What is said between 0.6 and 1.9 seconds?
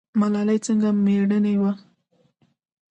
څنګه میړنۍ وه؟